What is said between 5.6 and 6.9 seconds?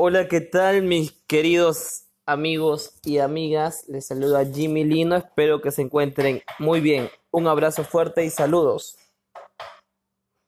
que se encuentren muy